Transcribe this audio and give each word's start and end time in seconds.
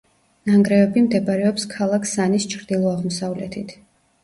ნანგრევები 0.49 1.03
მდებარეობს 1.07 1.67
ქალაქ 1.75 2.09
სანის 2.15 2.51
ჩრდილო-აღმოსავლეთით. 2.55 3.79